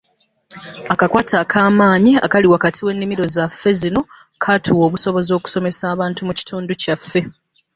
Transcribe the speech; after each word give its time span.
Akakwate 0.93 1.33
akaamanyi 1.43 2.13
akali 2.25 2.47
wakati 2.53 2.79
w’ennimiro 2.85 3.25
zaffe 3.35 3.69
zino, 3.79 4.01
katuwa 4.43 4.83
obusobozi 4.87 5.31
okusomesa 5.37 5.83
abantu 5.93 6.19
mu 6.27 6.33
kitundu 6.39 6.71
kyaffe. 6.81 7.21